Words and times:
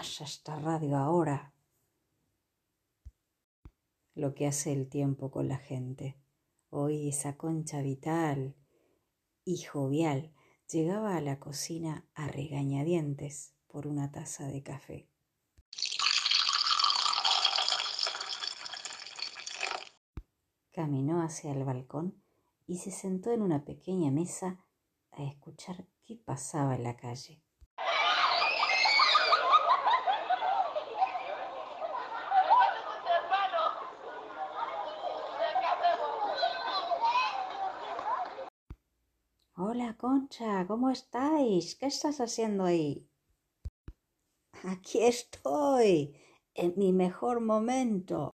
vaya 0.00 0.24
esta 0.24 0.58
radio 0.58 0.96
ahora. 0.96 1.52
Lo 4.14 4.34
que 4.34 4.46
hace 4.46 4.72
el 4.72 4.88
tiempo 4.88 5.30
con 5.30 5.46
la 5.46 5.58
gente. 5.58 6.18
Hoy 6.70 7.10
esa 7.10 7.36
concha 7.36 7.82
vital 7.82 8.56
y 9.44 9.58
jovial 9.58 10.32
llegaba 10.72 11.16
a 11.16 11.20
la 11.20 11.38
cocina 11.38 12.08
a 12.14 12.28
regañadientes 12.28 13.52
por 13.66 13.86
una 13.86 14.10
taza 14.10 14.46
de 14.46 14.62
café. 14.62 15.10
Caminó 20.72 21.20
hacia 21.20 21.52
el 21.52 21.62
balcón 21.64 22.22
y 22.66 22.78
se 22.78 22.90
sentó 22.90 23.32
en 23.32 23.42
una 23.42 23.66
pequeña 23.66 24.10
mesa 24.10 24.64
a 25.10 25.24
escuchar 25.24 25.86
qué 26.06 26.16
pasaba 26.16 26.74
en 26.76 26.84
la 26.84 26.96
calle. 26.96 27.42
Hola, 39.62 39.94
Concha, 39.98 40.66
¿cómo 40.66 40.88
estáis? 40.88 41.74
¿Qué 41.74 41.84
estás 41.84 42.22
haciendo 42.22 42.64
ahí? 42.64 43.06
Aquí 44.64 45.02
estoy, 45.02 46.16
en 46.54 46.72
mi 46.78 46.94
mejor 46.94 47.42
momento, 47.42 48.32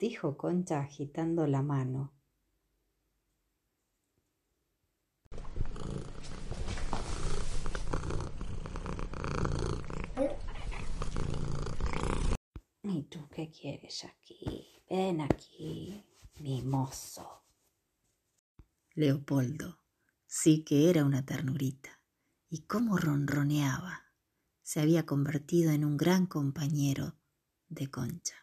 dijo 0.00 0.36
Concha 0.36 0.80
agitando 0.80 1.46
la 1.46 1.62
mano. 1.62 2.12
¿Y 12.82 13.02
tú 13.04 13.28
qué 13.28 13.52
quieres 13.52 14.04
aquí? 14.04 14.82
Ven 14.90 15.20
aquí, 15.20 16.04
mi 16.40 16.60
mozo. 16.62 17.44
Leopoldo 18.96 19.81
Sí 20.34 20.64
que 20.64 20.88
era 20.88 21.04
una 21.04 21.26
ternurita. 21.26 22.00
Y 22.48 22.62
cómo 22.62 22.96
ronroneaba. 22.96 24.06
Se 24.62 24.80
había 24.80 25.04
convertido 25.04 25.72
en 25.72 25.84
un 25.84 25.98
gran 25.98 26.24
compañero 26.24 27.18
de 27.68 27.90
Concha. 27.90 28.36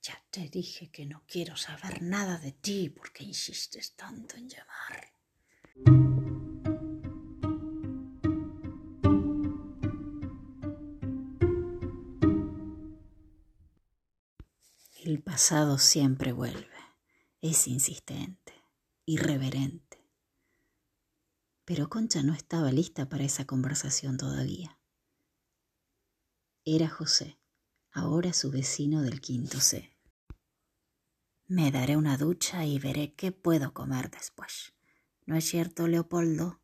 Ya 0.00 0.24
te 0.30 0.48
dije 0.48 0.90
que 0.90 1.04
no 1.04 1.22
quiero 1.26 1.54
saber 1.54 2.00
nada 2.00 2.38
de 2.38 2.52
ti 2.52 2.88
porque 2.88 3.24
insistes 3.24 3.94
tanto 3.94 4.36
en 4.38 4.48
llamar. 4.48 4.97
El 15.04 15.22
pasado 15.22 15.78
siempre 15.78 16.32
vuelve, 16.32 16.74
es 17.40 17.68
insistente, 17.68 18.52
irreverente. 19.06 20.04
Pero 21.64 21.88
Concha 21.88 22.24
no 22.24 22.34
estaba 22.34 22.72
lista 22.72 23.08
para 23.08 23.22
esa 23.22 23.46
conversación 23.46 24.16
todavía. 24.16 24.80
Era 26.64 26.88
José, 26.88 27.38
ahora 27.92 28.32
su 28.32 28.50
vecino 28.50 29.02
del 29.02 29.20
quinto 29.20 29.60
C. 29.60 29.96
Me 31.46 31.70
daré 31.70 31.96
una 31.96 32.16
ducha 32.16 32.66
y 32.66 32.80
veré 32.80 33.14
qué 33.14 33.30
puedo 33.30 33.72
comer 33.72 34.10
después. 34.10 34.74
¿No 35.26 35.36
es 35.36 35.44
cierto, 35.44 35.86
Leopoldo? 35.86 36.60